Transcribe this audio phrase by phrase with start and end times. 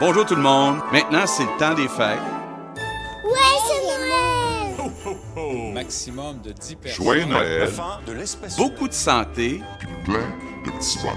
[0.00, 0.76] Bonjour tout le monde.
[0.92, 2.20] Maintenant, c'est le temps des fêtes.
[3.24, 3.82] Ouais, c'est
[5.44, 5.72] Noël!
[5.74, 7.04] Maximum de 10 personnes.
[7.04, 7.68] Joyeux Noël.
[8.56, 9.60] Beaucoup de santé.
[9.80, 10.28] Puis plein
[10.64, 11.16] de petits bonheurs.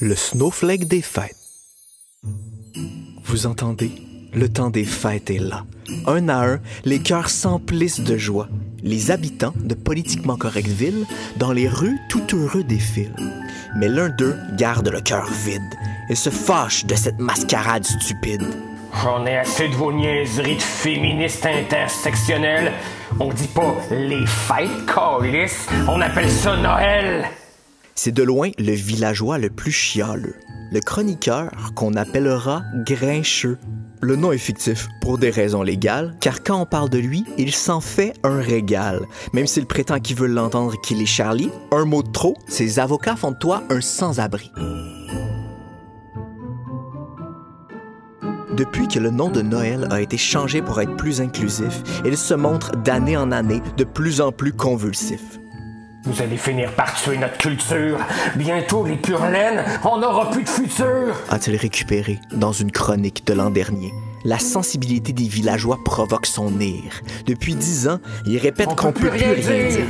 [0.00, 1.36] Le snowflake des fêtes.
[3.24, 3.90] Vous entendez?
[4.32, 5.64] Le temps des fêtes est là.
[6.06, 8.48] Un à un, les cœurs s'emplissent de joie.
[8.84, 11.06] Les habitants de politiquement correctville,
[11.38, 13.16] dans les rues tout heureux défilent.
[13.78, 15.62] Mais l'un d'eux garde le cœur vide
[16.10, 18.44] et se fâche de cette mascarade stupide.
[19.02, 22.72] J'en ai assez de vos niaiseries de féministes intersectionnelles.
[23.18, 25.66] On dit pas les fêtes, câlisse.
[25.88, 27.24] On appelle ça Noël.
[27.94, 30.36] C'est de loin le villageois le plus chialeux,
[30.70, 33.56] le chroniqueur qu'on appellera Grincheux.
[34.04, 37.54] Le nom est fictif pour des raisons légales, car quand on parle de lui, il
[37.54, 39.00] s'en fait un régal.
[39.32, 43.16] Même s'il prétend qu'il veut l'entendre qu'il est Charlie, un mot de trop, ses avocats
[43.16, 44.52] font de toi un sans-abri.
[48.54, 52.34] Depuis que le nom de Noël a été changé pour être plus inclusif, il se
[52.34, 55.40] montre d'année en année de plus en plus convulsif.
[56.06, 57.98] Vous allez finir par tuer notre culture.
[58.36, 61.14] Bientôt, les pures laines, on n'aura plus de futur.
[61.30, 63.94] a-t-il récupéré dans une chronique de l'an dernier?
[64.22, 67.00] La sensibilité des villageois provoque son ire.
[67.24, 69.86] Depuis dix ans, il répète On qu'on peut peut plus rien dire.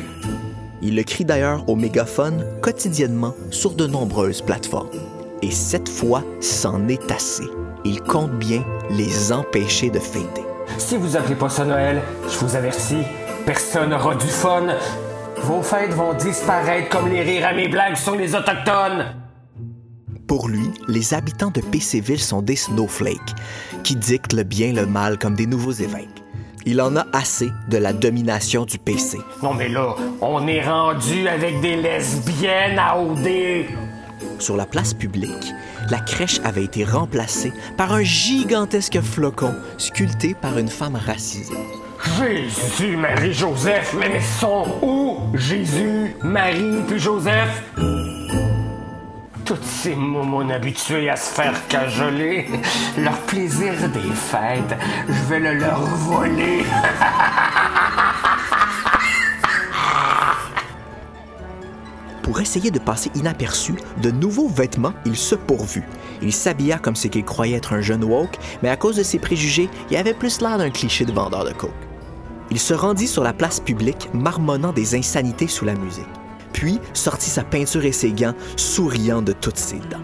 [0.83, 4.91] Il le crie d'ailleurs au mégaphone quotidiennement sur de nombreuses plateformes.
[5.43, 7.49] Et cette fois, c'en est assez.
[7.85, 10.43] Il compte bien les empêcher de fêter.
[10.79, 13.03] Si vous appelez pas ça Noël, je vous avertis,
[13.47, 14.67] personne n'aura du fun.
[15.45, 19.15] Vos fêtes vont disparaître comme les rires à mes blagues sur les Autochtones.
[20.27, 23.35] Pour lui, les habitants de PCville sont des snowflakes,
[23.83, 26.23] qui dictent le bien et le mal comme des nouveaux évêques.
[26.65, 29.19] Il en a assez de la domination du PC.
[29.43, 33.67] Non mais là, on est rendu avec des lesbiennes à OD.
[34.39, 35.53] Sur la place publique,
[35.91, 41.53] la crèche avait été remplacée par un gigantesque flocon sculpté par une femme racisée.
[42.05, 45.19] Jésus, Marie, Joseph, mais ils sont où?
[45.35, 47.63] Jésus, Marie, puis Joseph?
[49.45, 52.47] Toutes ces momons habitués à se faire cajoler,
[52.99, 54.77] leur plaisir des fêtes,
[55.09, 56.65] je vais le leur voler.
[62.23, 65.85] Pour essayer de passer inaperçu, de nouveaux vêtements, il se pourvut.
[66.23, 69.19] Il s'habilla comme ce qu'il croyait être un jeune woke, mais à cause de ses
[69.19, 71.71] préjugés, il avait plus l'air d'un cliché de vendeur de coke.
[72.55, 76.07] Il se rendit sur la place publique, marmonnant des insanités sous la musique.
[76.53, 79.99] Puis sortit sa peinture et ses gants, souriant de toutes ses dents.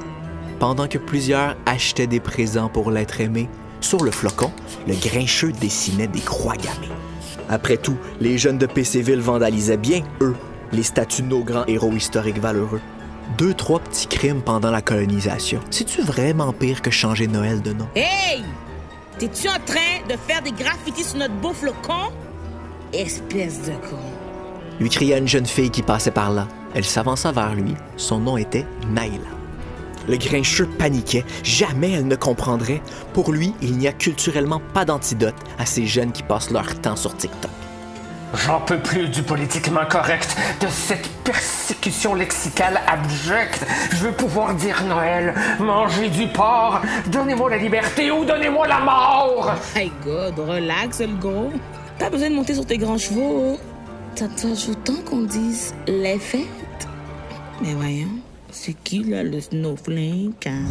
[0.58, 3.48] Pendant que plusieurs achetaient des présents pour l'être aimé,
[3.80, 4.50] sur le flocon,
[4.88, 6.92] le grincheux dessinait des croix gammées.
[7.48, 10.34] Après tout, les jeunes de PCville vandalisaient bien, eux,
[10.72, 12.80] les statues de nos grands héros historiques valeureux.
[13.38, 15.60] Deux, trois petits crimes pendant la colonisation.
[15.70, 17.86] C'est-tu vraiment pire que changer Noël de nom?
[17.94, 18.42] Hey!
[19.20, 22.10] T'es-tu en train de faire des graffitis sur notre beau flocon?
[22.92, 23.98] Espèce de con.
[24.80, 26.48] lui cria une jeune fille qui passait par là.
[26.74, 27.76] Elle s'avança vers lui.
[27.96, 29.28] Son nom était Naïla.
[30.08, 31.24] Le grincheux paniquait.
[31.44, 32.82] Jamais elle ne comprendrait.
[33.12, 36.96] Pour lui, il n'y a culturellement pas d'antidote à ces jeunes qui passent leur temps
[36.96, 37.50] sur TikTok.
[38.34, 43.66] J'en peux plus du politiquement correct, de cette persécution lexicale abjecte.
[43.92, 49.52] Je veux pouvoir dire Noël, manger du porc, donnez-moi la liberté ou donnez-moi la mort.
[49.74, 51.52] Hey God, relax le gros.
[52.00, 53.58] Pas besoin de monter sur tes grands chevaux.
[54.16, 56.88] T'attaches autant qu'on dise les fêtes.
[57.62, 58.08] Mais voyons,
[58.50, 60.46] c'est qui là le snowflake?
[60.46, 60.64] hein?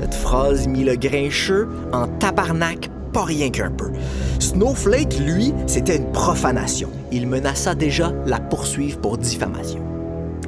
[0.00, 3.90] Cette phrase mit le grincheux en tabarnak, pas rien qu'un peu.
[4.38, 6.88] Snowflake, lui, c'était une profanation.
[7.10, 9.80] Il menaça déjà la poursuivre pour diffamation.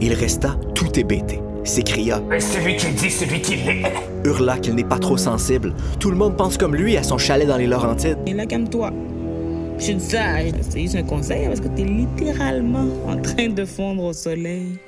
[0.00, 3.82] Il resta tout hébété, s'écria, Mais celui qui dit, celui qui l'est.
[4.24, 5.72] hurla qu'il n'est pas trop sensible.
[6.00, 8.18] Tout le monde pense comme lui à son chalet dans les Laurentides.
[8.26, 8.92] Et là, calme-toi.
[9.78, 10.50] Je suis sage.
[10.68, 14.78] C'est juste un conseil parce que t'es littéralement en train de fondre au soleil.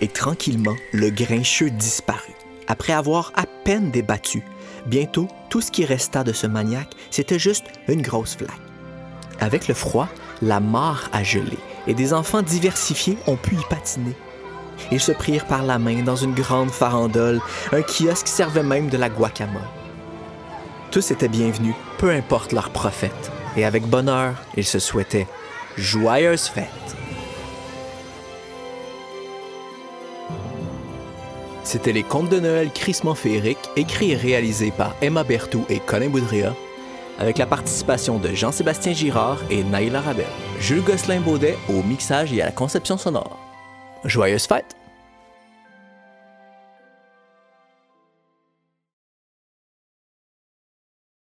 [0.00, 2.34] Et tranquillement, le grincheux disparut.
[2.66, 4.42] Après avoir à peine débattu,
[4.86, 8.50] bientôt, tout ce qui resta de ce maniaque, c'était juste une grosse flaque.
[9.40, 10.08] Avec le froid,
[10.42, 11.56] la mare a gelé
[11.88, 14.14] et des enfants diversifiés ont pu y patiner.
[14.92, 17.40] Ils se prirent par la main dans une grande farandole,
[17.72, 19.62] un kiosque servait même de la guacamole.
[20.92, 25.26] Tous étaient bienvenus, peu importe leur prophète, et avec bonheur, ils se souhaitaient
[25.76, 26.66] joyeuses fêtes.
[31.64, 36.08] C'était les contes de Noël crissement féeriques, écrits et réalisés par Emma Berthoud et Colin
[36.08, 36.54] Boudria,
[37.18, 40.24] avec la participation de Jean-Sébastien Girard et Naïla Rabel.
[40.60, 43.38] Jules Gosselin-Baudet au mixage et à la conception sonore.
[44.04, 44.77] Joyeuses fêtes!